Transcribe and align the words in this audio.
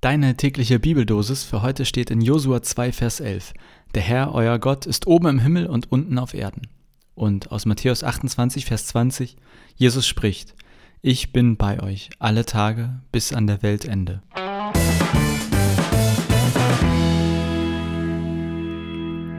Deine 0.00 0.36
tägliche 0.36 0.78
Bibeldosis 0.78 1.42
für 1.42 1.60
heute 1.60 1.84
steht 1.84 2.12
in 2.12 2.20
Josua 2.20 2.62
2, 2.62 2.92
Vers 2.92 3.18
11. 3.18 3.52
Der 3.96 4.02
Herr, 4.02 4.32
euer 4.32 4.60
Gott, 4.60 4.86
ist 4.86 5.08
oben 5.08 5.26
im 5.26 5.38
Himmel 5.40 5.66
und 5.66 5.90
unten 5.90 6.20
auf 6.20 6.34
Erden. 6.34 6.68
Und 7.16 7.50
aus 7.50 7.66
Matthäus 7.66 8.04
28, 8.04 8.64
Vers 8.64 8.86
20, 8.86 9.36
Jesus 9.74 10.06
spricht, 10.06 10.54
Ich 11.02 11.32
bin 11.32 11.56
bei 11.56 11.82
euch 11.82 12.10
alle 12.20 12.44
Tage 12.44 13.00
bis 13.10 13.32
an 13.32 13.48
der 13.48 13.64
Weltende. 13.64 14.22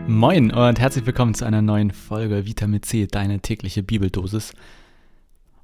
Moin 0.10 0.52
und 0.52 0.78
herzlich 0.78 1.06
willkommen 1.06 1.36
zu 1.36 1.46
einer 1.46 1.62
neuen 1.62 1.92
Folge 1.92 2.46
Vitamin 2.46 2.84
C, 2.84 3.08
deine 3.08 3.40
tägliche 3.40 3.82
Bibeldosis. 3.82 4.52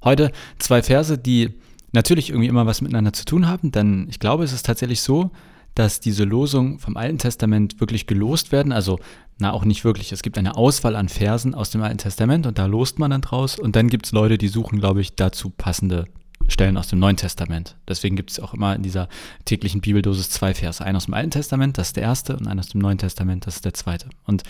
Heute 0.02 0.32
zwei 0.58 0.82
Verse, 0.82 1.18
die 1.18 1.52
natürlich 1.92 2.30
irgendwie 2.30 2.48
immer 2.48 2.66
was 2.66 2.80
miteinander 2.80 3.12
zu 3.12 3.24
tun 3.24 3.46
haben, 3.46 3.72
denn 3.72 4.06
ich 4.08 4.18
glaube, 4.18 4.44
es 4.44 4.52
ist 4.52 4.66
tatsächlich 4.66 5.00
so, 5.00 5.30
dass 5.76 6.00
diese 6.00 6.24
Losungen 6.24 6.78
vom 6.78 6.96
Alten 6.96 7.18
Testament 7.18 7.80
wirklich 7.80 8.06
gelost 8.06 8.50
werden. 8.50 8.72
Also, 8.72 8.98
na, 9.38 9.52
auch 9.52 9.64
nicht 9.64 9.84
wirklich. 9.84 10.10
Es 10.10 10.22
gibt 10.22 10.38
eine 10.38 10.56
Auswahl 10.56 10.96
an 10.96 11.10
Versen 11.10 11.54
aus 11.54 11.70
dem 11.70 11.82
Alten 11.82 11.98
Testament 11.98 12.46
und 12.46 12.58
da 12.58 12.64
lost 12.64 12.98
man 12.98 13.10
dann 13.10 13.20
draus. 13.20 13.58
Und 13.58 13.76
dann 13.76 13.88
gibt 13.88 14.06
es 14.06 14.12
Leute, 14.12 14.38
die 14.38 14.48
suchen, 14.48 14.78
glaube 14.80 15.02
ich, 15.02 15.16
dazu 15.16 15.50
passende 15.50 16.06
Stellen 16.48 16.78
aus 16.78 16.88
dem 16.88 16.98
Neuen 16.98 17.18
Testament. 17.18 17.76
Deswegen 17.86 18.16
gibt 18.16 18.30
es 18.30 18.40
auch 18.40 18.54
immer 18.54 18.74
in 18.74 18.82
dieser 18.82 19.08
täglichen 19.44 19.82
Bibeldosis 19.82 20.30
zwei 20.30 20.54
Verse. 20.54 20.82
Einen 20.82 20.96
aus 20.96 21.04
dem 21.04 21.14
Alten 21.14 21.30
Testament, 21.30 21.76
das 21.76 21.88
ist 21.88 21.96
der 21.96 22.04
erste, 22.04 22.36
und 22.36 22.46
einen 22.46 22.60
aus 22.60 22.68
dem 22.68 22.80
Neuen 22.80 22.98
Testament, 22.98 23.46
das 23.46 23.56
ist 23.56 23.64
der 23.66 23.74
zweite. 23.74 24.08
Und 24.24 24.44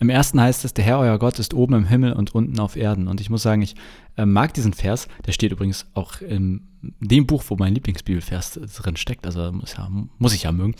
im 0.00 0.08
ersten 0.08 0.40
heißt 0.40 0.64
es, 0.64 0.72
der 0.72 0.84
Herr 0.84 0.98
euer 0.98 1.18
Gott 1.18 1.38
ist 1.38 1.52
oben 1.52 1.74
im 1.74 1.84
Himmel 1.84 2.14
und 2.14 2.34
unten 2.34 2.58
auf 2.58 2.74
Erden. 2.74 3.06
Und 3.06 3.20
ich 3.20 3.28
muss 3.28 3.42
sagen, 3.42 3.60
ich 3.60 3.74
äh, 4.16 4.24
mag 4.24 4.54
diesen 4.54 4.72
Vers. 4.72 5.08
Der 5.26 5.32
steht 5.32 5.52
übrigens 5.52 5.86
auch 5.92 6.22
in 6.22 6.66
dem 7.00 7.26
Buch, 7.26 7.44
wo 7.48 7.56
mein 7.56 7.74
Lieblingsbibelvers 7.74 8.52
drin 8.82 8.96
steckt. 8.96 9.26
Also 9.26 9.52
muss, 9.52 9.76
ja, 9.76 9.90
muss 10.18 10.34
ich 10.34 10.44
ja 10.44 10.52
mögen. 10.52 10.74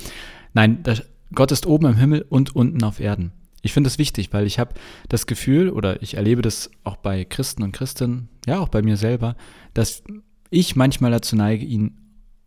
Nein, 0.55 0.83
der, 0.83 1.03
Gott 1.35 1.53
ist 1.53 1.67
oben 1.67 1.87
im 1.87 1.97
Himmel 1.97 2.25
und 2.29 2.57
unten 2.57 2.83
auf 2.83 2.99
Erden. 2.99 3.33
Ich 3.61 3.75
finde 3.75 3.89
das 3.89 3.99
wichtig, 3.99 4.33
weil 4.33 4.47
ich 4.47 4.59
habe 4.59 4.73
das 5.11 5.27
Gefühl, 5.27 5.69
oder 5.69 6.03
ich 6.03 6.15
erlebe 6.15 6.41
das 6.41 6.71
auch 6.83 6.97
bei 6.97 7.27
Christen 7.27 7.63
und 7.63 7.73
Christinnen, 7.73 8.31
ja 8.47 8.59
auch 8.59 8.69
bei 8.69 8.81
mir 8.81 8.97
selber, 8.97 9.37
dass 9.75 10.03
ich 10.49 10.77
manchmal 10.77 11.11
dazu 11.11 11.37
neige, 11.37 11.67
ihn 11.67 11.99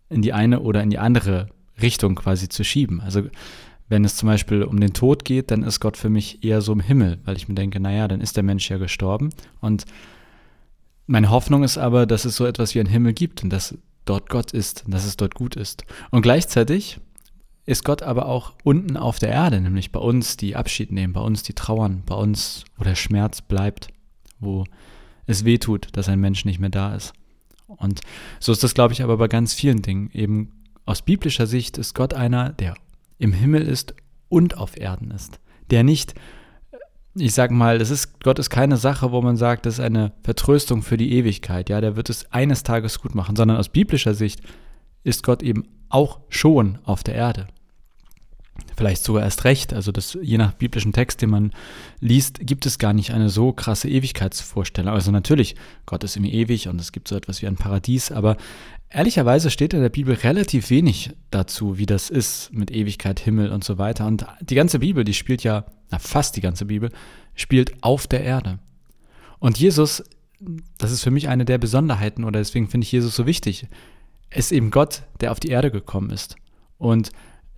in 0.09 0.23
die 0.23 0.33
eine 0.33 0.61
oder 0.61 0.81
in 0.81 0.89
die 0.89 0.97
andere 0.97 1.49
Richtung 1.81 2.15
quasi 2.15 2.49
zu 2.49 2.63
schieben. 2.63 2.99
Also 2.99 3.23
wenn 3.89 4.05
es 4.05 4.15
zum 4.15 4.27
Beispiel 4.27 4.63
um 4.63 4.79
den 4.79 4.93
Tod 4.93 5.25
geht, 5.25 5.51
dann 5.51 5.63
ist 5.63 5.79
Gott 5.79 5.97
für 5.97 6.09
mich 6.09 6.43
eher 6.43 6.61
so 6.61 6.71
im 6.73 6.79
Himmel, 6.79 7.19
weil 7.25 7.37
ich 7.37 7.47
mir 7.47 7.55
denke, 7.55 7.79
naja, 7.79 8.07
dann 8.07 8.21
ist 8.21 8.37
der 8.37 8.43
Mensch 8.43 8.69
ja 8.69 8.77
gestorben. 8.77 9.29
Und 9.59 9.85
meine 11.05 11.29
Hoffnung 11.29 11.63
ist 11.63 11.77
aber, 11.77 12.05
dass 12.05 12.25
es 12.25 12.35
so 12.35 12.45
etwas 12.45 12.75
wie 12.75 12.79
einen 12.79 12.89
Himmel 12.89 13.13
gibt 13.13 13.43
und 13.43 13.49
dass 13.49 13.77
dort 14.05 14.29
Gott 14.29 14.51
ist 14.51 14.85
und 14.85 14.93
dass 14.93 15.05
es 15.05 15.17
dort 15.17 15.35
gut 15.35 15.55
ist. 15.55 15.85
Und 16.11 16.21
gleichzeitig 16.21 16.99
ist 17.65 17.85
Gott 17.85 18.03
aber 18.03 18.25
auch 18.25 18.53
unten 18.63 18.97
auf 18.97 19.19
der 19.19 19.29
Erde, 19.29 19.61
nämlich 19.61 19.91
bei 19.91 19.99
uns, 19.99 20.37
die 20.37 20.55
Abschied 20.55 20.91
nehmen, 20.91 21.13
bei 21.13 21.21
uns, 21.21 21.43
die 21.43 21.53
trauern, 21.53 22.03
bei 22.05 22.15
uns, 22.15 22.65
wo 22.77 22.83
der 22.83 22.95
Schmerz 22.95 23.41
bleibt, 23.41 23.87
wo 24.39 24.65
es 25.25 25.45
weh 25.45 25.57
tut, 25.57 25.87
dass 25.93 26.09
ein 26.09 26.19
Mensch 26.19 26.43
nicht 26.45 26.59
mehr 26.59 26.69
da 26.69 26.95
ist. 26.95 27.13
Und 27.67 28.01
so 28.39 28.51
ist 28.51 28.63
das, 28.63 28.73
glaube 28.73 28.93
ich, 28.93 29.03
aber 29.03 29.17
bei 29.17 29.27
ganz 29.27 29.53
vielen 29.53 29.81
Dingen. 29.81 30.09
Eben 30.13 30.51
aus 30.85 31.01
biblischer 31.01 31.47
Sicht 31.47 31.77
ist 31.77 31.95
Gott 31.95 32.13
einer, 32.13 32.51
der 32.51 32.75
im 33.23 33.31
Himmel 33.31 33.61
ist 33.61 33.95
und 34.27 34.57
auf 34.57 34.77
Erden 34.77 35.11
ist. 35.11 35.39
Der 35.71 35.83
nicht, 35.83 36.13
ich 37.15 37.33
sag 37.33 37.51
mal, 37.51 37.79
das 37.79 37.89
ist, 37.89 38.21
Gott 38.21 38.37
ist 38.37 38.49
keine 38.49 38.75
Sache, 38.75 39.11
wo 39.13 39.21
man 39.21 39.37
sagt, 39.37 39.65
das 39.65 39.75
ist 39.75 39.79
eine 39.79 40.11
Vertröstung 40.23 40.81
für 40.81 40.97
die 40.97 41.13
Ewigkeit, 41.13 41.69
ja, 41.69 41.79
der 41.79 41.95
wird 41.95 42.09
es 42.09 42.31
eines 42.31 42.63
Tages 42.63 42.99
gut 42.99 43.15
machen, 43.15 43.37
sondern 43.37 43.57
aus 43.57 43.69
biblischer 43.69 44.13
Sicht 44.13 44.41
ist 45.03 45.23
Gott 45.23 45.41
eben 45.41 45.63
auch 45.87 46.19
schon 46.27 46.79
auf 46.83 47.01
der 47.03 47.15
Erde. 47.15 47.47
Vielleicht 48.75 49.03
sogar 49.03 49.23
erst 49.23 49.43
recht, 49.43 49.73
also 49.73 49.91
das, 49.91 50.17
je 50.21 50.37
nach 50.37 50.53
biblischen 50.53 50.93
Text, 50.93 51.21
den 51.21 51.29
man 51.29 51.51
liest, 51.99 52.39
gibt 52.41 52.65
es 52.65 52.79
gar 52.79 52.93
nicht 52.93 53.11
eine 53.11 53.29
so 53.29 53.51
krasse 53.51 53.89
Ewigkeitsvorstellung. 53.89 54.93
Also 54.93 55.11
natürlich, 55.11 55.55
Gott 55.85 56.03
ist 56.03 56.15
irgendwie 56.15 56.33
ewig 56.33 56.67
und 56.67 56.79
es 56.81 56.91
gibt 56.91 57.07
so 57.07 57.15
etwas 57.15 57.41
wie 57.41 57.47
ein 57.47 57.55
Paradies, 57.55 58.11
aber 58.11 58.37
Ehrlicherweise 58.93 59.49
steht 59.49 59.73
in 59.73 59.81
der 59.81 59.89
Bibel 59.89 60.13
relativ 60.13 60.69
wenig 60.69 61.13
dazu, 61.31 61.79
wie 61.79 61.87
das 61.87 62.11
ist 62.11 62.53
mit 62.53 62.69
Ewigkeit, 62.69 63.19
Himmel 63.19 63.51
und 63.51 63.63
so 63.63 63.79
weiter. 63.79 64.05
Und 64.05 64.23
die 64.41 64.53
ganze 64.53 64.77
Bibel, 64.77 65.03
die 65.03 65.15
spielt 65.15 65.43
ja, 65.43 65.65
na 65.89 65.97
fast 65.97 66.35
die 66.35 66.41
ganze 66.41 66.65
Bibel, 66.65 66.91
spielt 67.33 67.73
auf 67.81 68.05
der 68.05 68.21
Erde. 68.23 68.59
Und 69.39 69.57
Jesus, 69.57 70.03
das 70.77 70.91
ist 70.91 71.01
für 71.01 71.09
mich 71.09 71.27
eine 71.27 71.43
der 71.43 71.57
Besonderheiten 71.57 72.23
oder 72.23 72.39
deswegen 72.39 72.67
finde 72.67 72.85
ich 72.85 72.91
Jesus 72.91 73.15
so 73.15 73.25
wichtig, 73.25 73.65
ist 74.29 74.51
eben 74.51 74.69
Gott, 74.69 75.01
der 75.21 75.31
auf 75.31 75.39
die 75.39 75.49
Erde 75.49 75.71
gekommen 75.71 76.11
ist. 76.11 76.35
Und 76.77 77.11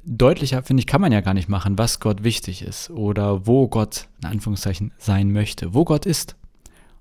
deutlicher, 0.06 0.64
finde 0.64 0.82
ich, 0.82 0.88
kann 0.88 1.02
man 1.02 1.12
ja 1.12 1.22
gar 1.22 1.34
nicht 1.34 1.50
machen, 1.50 1.78
was 1.78 2.00
Gott 2.00 2.24
wichtig 2.24 2.62
ist 2.62 2.90
oder 2.90 3.48
wo 3.48 3.68
Gott, 3.68 4.08
in 4.22 4.30
Anführungszeichen, 4.30 4.92
sein 4.98 5.32
möchte, 5.32 5.74
wo 5.74 5.86
Gott 5.86 6.06
ist. 6.06 6.36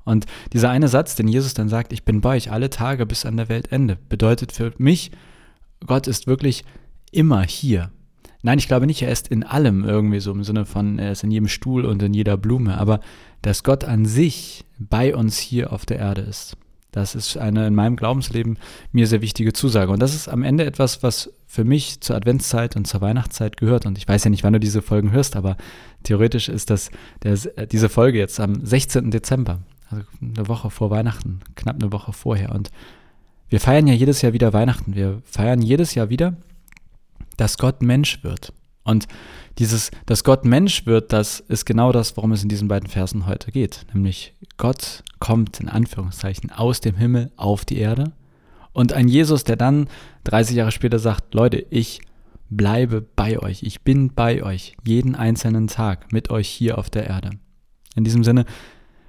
Und 0.04 0.26
dieser 0.53 0.70
eine 0.70 0.88
Satz, 0.88 1.15
den 1.15 1.28
Jesus 1.28 1.54
dann 1.54 1.69
sagt, 1.69 1.92
ich 1.92 2.04
bin 2.04 2.20
bei 2.20 2.37
euch 2.37 2.50
alle 2.50 2.70
Tage 2.70 3.06
bis 3.06 3.25
an 3.25 3.37
der 3.37 3.48
Weltende, 3.48 3.97
bedeutet 4.09 4.53
für 4.53 4.72
mich, 4.78 5.10
Gott 5.87 6.06
ist 6.06 6.26
wirklich 6.26 6.65
immer 7.10 7.42
hier. 7.42 7.91
Nein, 8.42 8.59
ich 8.59 8.69
glaube 8.69 8.87
nicht, 8.87 9.00
er 9.00 9.10
ist 9.10 9.28
in 9.28 9.42
allem 9.42 9.84
irgendwie 9.84 10.21
so 10.21 10.31
im 10.32 10.44
Sinne 10.44 10.66
von, 10.66 10.98
er 10.98 11.12
ist 11.12 11.25
in 11.25 11.31
jedem 11.31 11.48
Stuhl 11.48 11.86
und 11.86 12.03
in 12.03 12.12
jeder 12.12 12.36
Blume, 12.36 12.76
aber 12.76 13.00
dass 13.41 13.62
Gott 13.62 13.84
an 13.84 14.04
sich 14.04 14.65
bei 14.78 15.15
uns 15.15 15.38
hier 15.38 15.72
auf 15.72 15.86
der 15.86 15.98
Erde 15.98 16.22
ist. 16.22 16.56
Das 16.94 17.16
ist 17.16 17.37
eine 17.37 17.66
in 17.66 17.75
meinem 17.75 17.97
Glaubensleben 17.97 18.56
mir 18.93 19.09
sehr 19.09 19.21
wichtige 19.21 19.53
Zusage. 19.53 19.91
Und 19.91 20.00
das 20.00 20.15
ist 20.15 20.28
am 20.28 20.44
Ende 20.44 20.65
etwas, 20.65 21.03
was 21.03 21.32
für 21.49 21.65
mich 21.65 22.00
zur 22.00 22.15
Adventszeit 22.15 22.77
und 22.77 22.87
zur 22.87 23.00
Weihnachtszeit 23.00 23.56
gehört. 23.56 23.84
Und 23.84 23.99
ich 23.99 24.06
weiß 24.06 24.22
ja 24.22 24.31
nicht, 24.31 24.44
wann 24.44 24.53
du 24.53 24.60
diese 24.60 24.81
Folgen 24.81 25.10
hörst, 25.10 25.34
aber 25.34 25.56
theoretisch 26.04 26.49
ist 26.49 26.71
das 26.71 26.93
der, 27.25 27.37
diese 27.66 27.88
Folge 27.88 28.19
jetzt 28.19 28.38
am 28.38 28.65
16. 28.65 29.10
Dezember 29.10 29.59
also 29.91 30.04
eine 30.21 30.47
Woche 30.47 30.71
vor 30.71 30.91
Weihnachten, 30.91 31.41
knapp 31.56 31.83
eine 31.83 31.91
Woche 31.91 32.12
vorher. 32.12 32.53
Und 32.53 32.71
wir 33.49 33.59
feiern 33.59 33.88
ja 33.88 33.94
jedes 33.94 34.22
Jahr 34.22 34.33
wieder 34.33 34.53
Weihnachten. 34.53 34.94
Wir 34.94 35.21
feiern 35.25 35.62
jedes 35.62 35.97
Jahr 35.97 36.10
wieder, 36.10 36.37
dass 37.37 37.59
Gott 37.59 37.83
Mensch 37.83 38.22
wird. 38.22 38.53
Und 38.84 39.06
dieses, 39.59 39.91
dass 40.06 40.25
Gott 40.25 40.45
Mensch 40.45 40.87
wird, 40.87 41.12
das 41.12 41.41
ist 41.41 41.65
genau 41.65 41.93
das, 41.93 42.17
worum 42.17 42.33
es 42.33 42.43
in 42.43 42.49
diesen 42.49 42.69
beiden 42.69 42.89
Versen 42.89 43.27
heute 43.27 43.50
geht. 43.50 43.87
Nämlich 43.93 44.34
Gott 44.56 45.03
kommt 45.21 45.61
in 45.61 45.69
Anführungszeichen 45.69 46.50
aus 46.50 46.81
dem 46.81 46.97
Himmel 46.97 47.33
auf 47.37 47.65
die 47.65 47.78
Erde. 47.78 48.12
Und 48.72 48.93
ein 48.93 49.09
Jesus, 49.09 49.45
der 49.45 49.56
dann 49.56 49.89
30 50.25 50.56
Jahre 50.56 50.72
später 50.72 50.99
sagt, 50.99 51.34
Leute, 51.34 51.65
ich 51.71 52.00
bleibe 52.50 53.00
bei 53.00 53.39
euch. 53.39 53.62
Ich 53.62 53.83
bin 53.83 54.12
bei 54.12 54.43
euch 54.43 54.77
jeden 54.84 55.15
einzelnen 55.15 55.69
Tag 55.69 56.12
mit 56.12 56.31
euch 56.31 56.49
hier 56.49 56.78
auf 56.78 56.91
der 56.91 57.06
Erde. 57.06 57.31
In 57.97 58.05
diesem 58.05 58.25
Sinne, 58.25 58.45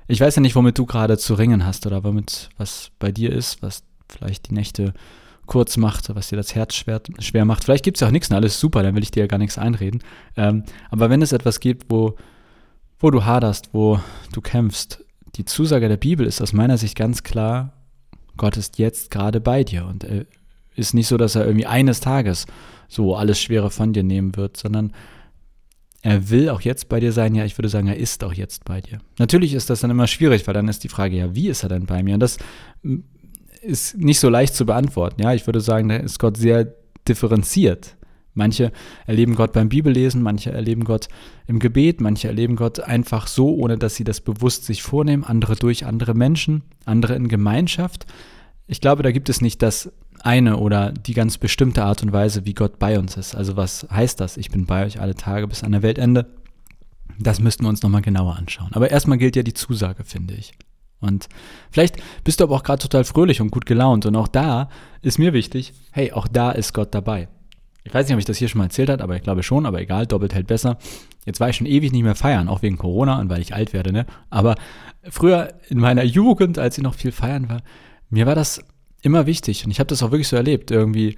ich 0.08 0.22
weiß 0.22 0.36
ja 0.36 0.42
nicht, 0.42 0.56
womit 0.56 0.78
du 0.78 0.86
gerade 0.86 1.18
zu 1.18 1.34
ringen 1.34 1.66
hast 1.66 1.86
oder 1.88 2.04
womit 2.04 2.50
was 2.58 2.92
bei 3.00 3.12
dir 3.12 3.32
ist, 3.32 3.62
was 3.62 3.84
vielleicht 4.08 4.50
die 4.50 4.54
Nächte 4.54 4.94
kurz 5.46 5.78
macht, 5.78 6.14
was 6.16 6.30
dir 6.30 6.36
das 6.36 6.56
Herz 6.56 6.76
schwer, 6.76 7.02
schwer 7.20 7.46
macht. 7.46 7.64
Vielleicht 7.64 7.84
gibt 7.84 7.98
es 7.98 8.02
ja 8.02 8.08
auch 8.08 8.12
nichts 8.12 8.30
und 8.30 8.36
alles 8.36 8.60
super, 8.60 8.84
dann 8.84 8.96
will 8.96 9.04
ich 9.04 9.12
dir 9.12 9.22
ja 9.22 9.28
gar 9.28 9.38
nichts 9.38 9.58
einreden. 9.58 10.02
Ähm, 10.36 10.64
aber 10.90 11.10
wenn 11.10 11.22
es 11.22 11.32
etwas 11.32 11.60
gibt, 11.60 11.90
wo, 11.90 12.16
wo 13.00 13.12
du 13.12 13.26
haderst, 13.26 13.70
wo 13.74 14.00
du 14.34 14.42
kämpfst, 14.42 15.04
die 15.36 15.46
Zusage 15.46 15.90
der 15.90 15.98
Bibel 15.98 16.26
ist 16.26 16.42
aus 16.42 16.54
meiner 16.54 16.78
Sicht 16.78 16.96
ganz 16.96 17.24
klar, 17.24 17.74
Gott 18.38 18.58
ist 18.58 18.80
jetzt 18.80 19.12
gerade 19.12 19.40
bei 19.40 19.64
dir 19.64 19.86
und 19.86 20.04
er 20.04 20.26
ist 20.76 20.94
nicht 20.94 21.08
so, 21.08 21.18
dass 21.18 21.36
er 21.36 21.46
irgendwie 21.46 21.68
eines 21.68 22.00
Tages 22.00 22.46
so 22.88 23.16
alles 23.16 23.40
Schwere 23.40 23.72
von 23.72 23.94
dir 23.94 24.04
nehmen 24.04 24.36
wird, 24.36 24.58
sondern 24.58 24.94
er 26.02 26.30
will 26.30 26.50
auch 26.50 26.62
jetzt 26.62 26.88
bei 26.88 27.00
dir 27.00 27.12
sein, 27.12 27.34
ja, 27.34 27.46
ich 27.46 27.58
würde 27.58 27.70
sagen, 27.70 27.88
er 27.88 27.98
ist 27.98 28.24
auch 28.24 28.34
jetzt 28.34 28.64
bei 28.64 28.80
dir. 28.80 29.00
Natürlich 29.18 29.56
ist 29.56 29.72
das 29.72 29.80
dann 29.80 29.90
immer 29.90 30.06
schwierig, 30.06 30.46
weil 30.46 30.54
dann 30.54 30.68
ist 30.68 30.84
die 30.84 30.90
Frage, 30.90 31.18
ja, 31.18 31.34
wie 31.34 31.48
ist 31.48 31.64
er 31.64 31.70
denn 31.70 31.88
bei 31.88 32.04
mir? 32.04 32.14
Und 32.14 32.20
das 32.20 32.38
ist 33.66 33.98
nicht 33.98 34.20
so 34.20 34.30
leicht 34.30 34.56
zu 34.56 34.66
beantworten. 34.66 35.22
Ja, 35.22 35.34
ich 35.34 35.46
würde 35.48 35.62
sagen, 35.62 35.90
da 35.90 35.98
ist 35.98 36.20
Gott 36.20 36.38
sehr 36.38 36.74
differenziert. 37.08 37.96
Manche 38.34 38.72
erleben 39.08 39.36
Gott 39.36 39.54
beim 39.54 39.70
Bibellesen, 39.70 40.22
manche 40.22 40.52
erleben 40.52 40.84
Gott 40.84 41.08
im 41.48 41.60
Gebet, 41.60 42.02
manche 42.02 42.28
erleben 42.28 42.58
Gott 42.58 42.82
einfach 42.82 43.28
so, 43.28 43.56
ohne 43.56 43.78
dass 43.78 43.96
sie 43.96 44.04
das 44.04 44.20
bewusst 44.20 44.66
sich 44.66 44.84
vornehmen, 44.84 45.24
andere 45.24 45.56
durch 45.56 45.86
andere 45.86 46.14
Menschen, 46.14 46.64
andere 46.84 47.16
in 47.16 47.30
Gemeinschaft. 47.30 48.06
Ich 48.68 48.82
glaube, 48.82 49.04
da 49.04 49.12
gibt 49.12 49.30
es 49.30 49.40
nicht 49.40 49.62
das 49.62 49.92
eine 50.22 50.58
oder 50.58 50.92
die 50.92 51.14
ganz 51.14 51.38
bestimmte 51.38 51.84
Art 51.84 52.04
und 52.04 52.12
Weise, 52.12 52.46
wie 52.46 52.54
Gott 52.54 52.78
bei 52.78 53.00
uns 53.00 53.16
ist. 53.16 53.36
Also 53.36 53.56
was 53.56 53.88
heißt 53.90 54.20
das? 54.20 54.36
Ich 54.36 54.52
bin 54.52 54.66
bei 54.66 54.86
euch 54.86 55.00
alle 55.00 55.16
Tage 55.16 55.48
bis 55.48 55.64
an 55.64 55.72
der 55.72 55.82
Weltende. 55.82 56.26
Das 57.18 57.40
müssten 57.40 57.64
wir 57.64 57.70
uns 57.70 57.84
nochmal 57.84 58.02
genauer 58.02 58.36
anschauen. 58.36 58.72
Aber 58.74 58.92
erstmal 58.92 59.18
gilt 59.18 59.38
ja 59.38 59.44
die 59.44 59.54
Zusage, 59.54 60.04
finde 60.04 60.34
ich. 60.34 60.52
Und 61.00 61.28
vielleicht 61.72 61.98
bist 62.24 62.40
du 62.40 62.46
aber 62.46 62.56
auch 62.56 62.64
gerade 62.64 62.82
total 62.82 63.04
fröhlich 63.04 63.42
und 63.42 63.52
gut 63.52 63.66
gelaunt. 63.66 64.06
Und 64.06 64.16
auch 64.16 64.28
da 64.28 64.70
ist 65.02 65.20
mir 65.20 65.34
wichtig, 65.34 65.74
hey, 65.92 66.12
auch 66.12 66.28
da 66.28 66.52
ist 66.52 66.74
Gott 66.74 66.94
dabei. 66.96 67.28
Ich 67.84 67.94
weiß 67.94 68.08
nicht, 68.08 68.16
ob 68.16 68.20
ich 68.20 68.26
das 68.26 68.38
hier 68.38 68.48
schon 68.48 68.60
mal 68.60 68.66
erzählt 68.66 68.90
habe, 68.90 69.04
aber 69.04 69.16
ich 69.16 69.22
glaube 69.22 69.44
schon, 69.44 69.66
aber 69.66 69.80
egal, 69.80 70.08
doppelt 70.08 70.34
hält 70.34 70.48
besser. 70.48 70.78
Jetzt 71.26 71.40
war 71.40 71.50
ich 71.50 71.56
schon 71.56 71.68
ewig 71.68 71.92
nicht 71.92 72.04
mehr 72.04 72.16
feiern, 72.16 72.50
auch 72.50 72.64
wegen 72.64 72.78
Corona 72.78 73.20
und 73.20 73.30
weil 73.30 73.42
ich 73.42 73.54
alt 73.54 73.74
werde, 73.74 73.92
ne? 73.92 74.06
Aber 74.32 74.56
früher 75.04 75.54
in 75.70 75.80
meiner 75.80 76.04
Jugend, 76.04 76.58
als 76.58 76.78
ich 76.78 76.84
noch 76.84 76.96
viel 76.96 77.12
feiern 77.12 77.48
war, 77.48 77.62
mir 78.10 78.26
war 78.26 78.36
das 78.36 78.64
immer 79.02 79.28
wichtig. 79.28 79.66
Und 79.66 79.72
ich 79.72 79.80
habe 79.80 79.88
das 79.88 80.02
auch 80.02 80.12
wirklich 80.12 80.28
so 80.28 80.36
erlebt. 80.36 80.72
Irgendwie 80.72 81.16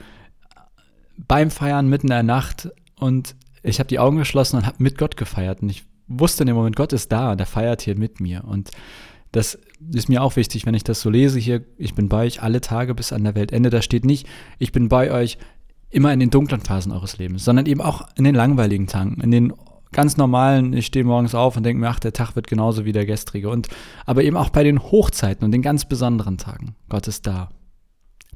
beim 1.17 1.51
Feiern 1.51 1.87
mitten 1.87 2.07
in 2.07 2.11
der 2.11 2.23
Nacht 2.23 2.69
und 2.99 3.35
ich 3.63 3.79
habe 3.79 3.87
die 3.87 3.99
Augen 3.99 4.17
geschlossen 4.17 4.57
und 4.57 4.65
habe 4.65 4.83
mit 4.83 4.97
Gott 4.97 5.17
gefeiert. 5.17 5.61
Und 5.61 5.69
ich 5.69 5.85
wusste 6.07 6.43
in 6.43 6.47
dem 6.47 6.55
Moment, 6.55 6.75
Gott 6.75 6.93
ist 6.93 7.11
da 7.11 7.31
und 7.31 7.39
er 7.39 7.45
feiert 7.45 7.81
hier 7.81 7.97
mit 7.97 8.19
mir. 8.19 8.43
Und 8.43 8.71
das 9.31 9.57
ist 9.93 10.09
mir 10.09 10.23
auch 10.23 10.35
wichtig, 10.35 10.65
wenn 10.65 10.73
ich 10.73 10.83
das 10.83 11.01
so 11.01 11.09
lese 11.09 11.39
hier, 11.39 11.63
ich 11.77 11.95
bin 11.95 12.09
bei 12.09 12.25
euch 12.25 12.41
alle 12.41 12.61
Tage 12.61 12.95
bis 12.95 13.13
an 13.13 13.23
der 13.23 13.35
Weltende. 13.35 13.69
Da 13.69 13.81
steht 13.81 14.05
nicht, 14.05 14.27
ich 14.59 14.71
bin 14.71 14.89
bei 14.89 15.11
euch 15.11 15.37
immer 15.89 16.11
in 16.11 16.19
den 16.19 16.29
dunklen 16.29 16.61
Phasen 16.61 16.91
eures 16.91 17.17
Lebens, 17.17 17.45
sondern 17.45 17.65
eben 17.65 17.81
auch 17.81 18.07
in 18.15 18.23
den 18.23 18.35
langweiligen 18.35 18.87
Tagen, 18.87 19.21
in 19.21 19.31
den 19.31 19.53
ganz 19.91 20.17
normalen, 20.17 20.73
ich 20.73 20.87
stehe 20.87 21.05
morgens 21.05 21.33
auf 21.33 21.55
und 21.55 21.63
denke 21.63 21.79
mir, 21.79 21.89
ach, 21.89 21.99
der 21.99 22.13
Tag 22.13 22.35
wird 22.35 22.47
genauso 22.47 22.85
wie 22.85 22.91
der 22.91 23.05
gestrige. 23.05 23.49
Und 23.49 23.67
aber 24.05 24.23
eben 24.23 24.37
auch 24.37 24.49
bei 24.49 24.63
den 24.63 24.81
Hochzeiten 24.81 25.45
und 25.45 25.51
den 25.51 25.61
ganz 25.61 25.85
besonderen 25.85 26.37
Tagen. 26.37 26.75
Gott 26.89 27.07
ist 27.07 27.25
da. 27.25 27.49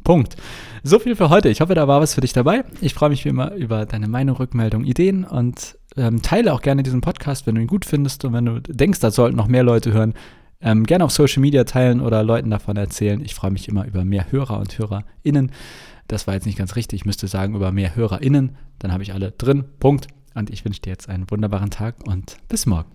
Punkt. 0.03 0.35
So 0.83 0.97
viel 0.97 1.15
für 1.15 1.29
heute. 1.29 1.49
Ich 1.49 1.61
hoffe, 1.61 1.75
da 1.75 1.87
war 1.87 2.01
was 2.01 2.15
für 2.15 2.21
dich 2.21 2.33
dabei. 2.33 2.63
Ich 2.79 2.93
freue 2.93 3.09
mich 3.09 3.23
wie 3.25 3.29
immer 3.29 3.53
über 3.53 3.85
deine 3.85 4.07
Meinung, 4.07 4.37
Rückmeldung, 4.37 4.83
Ideen 4.83 5.25
und 5.25 5.77
ähm, 5.97 6.21
teile 6.21 6.53
auch 6.53 6.61
gerne 6.61 6.83
diesen 6.83 7.01
Podcast, 7.01 7.45
wenn 7.45 7.55
du 7.55 7.61
ihn 7.61 7.67
gut 7.67 7.85
findest 7.85 8.25
und 8.25 8.33
wenn 8.33 8.45
du 8.45 8.61
denkst, 8.61 8.99
da 8.99 9.11
sollten 9.11 9.37
noch 9.37 9.47
mehr 9.47 9.63
Leute 9.63 9.93
hören. 9.93 10.13
Ähm, 10.61 10.85
gerne 10.85 11.03
auf 11.03 11.11
Social 11.11 11.41
Media 11.41 11.63
teilen 11.63 12.01
oder 12.01 12.23
Leuten 12.23 12.49
davon 12.49 12.77
erzählen. 12.77 13.21
Ich 13.23 13.35
freue 13.35 13.51
mich 13.51 13.67
immer 13.67 13.85
über 13.85 14.05
mehr 14.05 14.31
Hörer 14.31 14.59
und 14.59 14.77
HörerInnen. 14.77 15.51
Das 16.07 16.27
war 16.27 16.33
jetzt 16.33 16.45
nicht 16.45 16.57
ganz 16.57 16.75
richtig. 16.75 17.01
Ich 17.01 17.05
müsste 17.05 17.27
sagen, 17.27 17.55
über 17.55 17.71
mehr 17.71 17.95
HörerInnen. 17.95 18.55
Dann 18.79 18.91
habe 18.91 19.03
ich 19.03 19.13
alle 19.13 19.31
drin. 19.31 19.65
Punkt. 19.79 20.07
Und 20.33 20.49
ich 20.49 20.63
wünsche 20.63 20.81
dir 20.81 20.91
jetzt 20.91 21.09
einen 21.09 21.29
wunderbaren 21.29 21.71
Tag 21.71 21.95
und 22.07 22.37
bis 22.47 22.65
morgen. 22.65 22.89